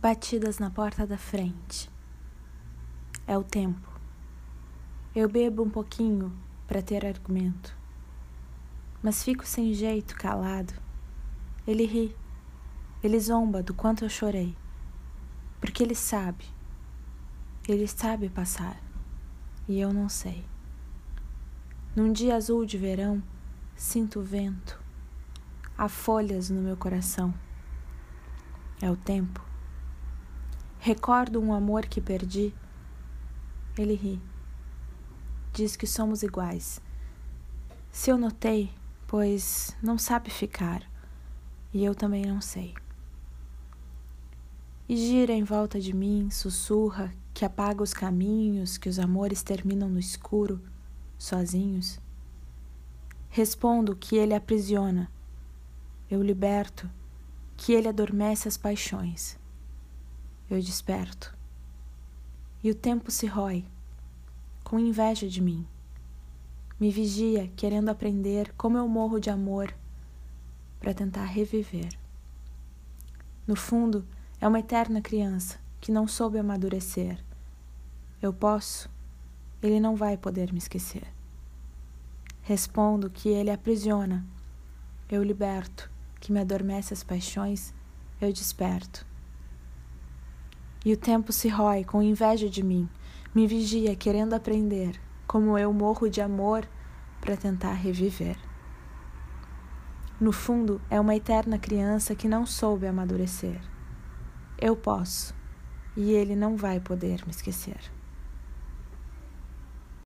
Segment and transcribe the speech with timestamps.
[0.00, 1.90] Batidas na porta da frente.
[3.26, 3.86] É o tempo.
[5.14, 6.32] Eu bebo um pouquinho
[6.66, 7.76] para ter argumento.
[9.02, 10.72] Mas fico sem jeito, calado.
[11.66, 12.16] Ele ri.
[13.04, 14.56] Ele zomba do quanto eu chorei.
[15.60, 16.46] Porque ele sabe.
[17.68, 18.80] Ele sabe passar.
[19.68, 20.46] E eu não sei.
[21.94, 23.22] Num dia azul de verão,
[23.76, 24.80] sinto o vento.
[25.76, 27.34] Há folhas no meu coração.
[28.80, 29.49] É o tempo.
[30.82, 32.54] Recordo um amor que perdi.
[33.76, 34.18] Ele ri.
[35.52, 36.80] Diz que somos iguais.
[37.92, 38.72] Se eu notei,
[39.06, 40.82] pois não sabe ficar,
[41.70, 42.72] e eu também não sei.
[44.88, 49.86] E gira em volta de mim, sussurra que apaga os caminhos, que os amores terminam
[49.86, 50.62] no escuro,
[51.18, 52.00] sozinhos.
[53.28, 55.12] Respondo que ele aprisiona,
[56.10, 56.88] eu liberto,
[57.54, 59.38] que ele adormece as paixões
[60.50, 61.32] eu desperto.
[62.62, 63.64] E o tempo se rói,
[64.64, 65.66] com inveja de mim.
[66.78, 69.72] Me vigia, querendo aprender como eu morro de amor
[70.80, 71.96] para tentar reviver.
[73.46, 74.04] No fundo,
[74.40, 77.22] é uma eterna criança que não soube amadurecer.
[78.20, 78.90] Eu posso,
[79.62, 81.06] ele não vai poder me esquecer.
[82.42, 84.26] Respondo que ele aprisiona,
[85.08, 87.72] eu liberto, que me adormece as paixões,
[88.20, 89.06] eu desperto.
[90.84, 92.88] E o tempo se rói com inveja de mim,
[93.34, 96.66] me vigia querendo aprender, como eu morro de amor
[97.20, 98.36] para tentar reviver.
[100.18, 103.60] No fundo, é uma eterna criança que não soube amadurecer.
[104.58, 105.34] Eu posso,
[105.96, 107.99] e ele não vai poder me esquecer.